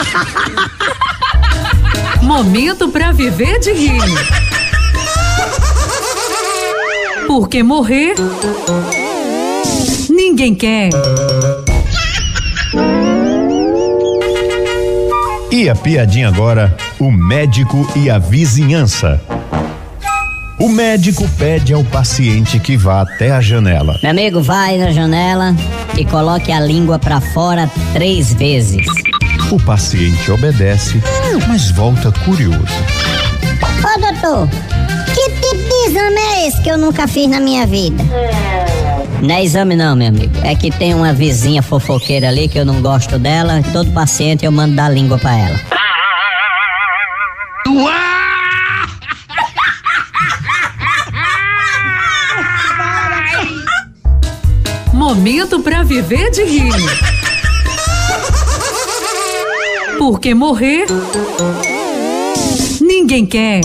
[2.22, 4.02] Momento para viver de rir.
[7.26, 8.14] Porque morrer
[10.08, 10.90] ninguém quer.
[15.50, 19.20] E a piadinha agora, o médico e a vizinhança.
[20.58, 23.98] O médico pede ao paciente que vá até a janela.
[24.02, 25.54] Meu amigo, vai na janela
[25.98, 28.86] e coloque a língua para fora três vezes.
[29.50, 31.02] O paciente obedece,
[31.48, 32.58] mas volta curioso.
[33.82, 34.48] Ô doutor,
[35.12, 38.00] que tipo de exame é esse que eu nunca fiz na minha vida?
[39.20, 40.32] Não é exame não, meu amigo.
[40.44, 43.60] É que tem uma vizinha fofoqueira ali que eu não gosto dela.
[43.72, 45.60] Todo paciente eu mando dar a língua pra ela.
[54.92, 56.72] Momento para viver de rir.
[60.00, 60.86] Porque morrer
[62.80, 63.60] ninguém quer.